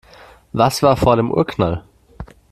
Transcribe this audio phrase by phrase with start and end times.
[0.51, 1.83] Was war vor dem Urknall?